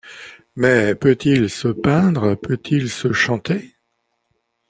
[0.55, 3.75] Mais peut-il se peindre, peut-il se chanter?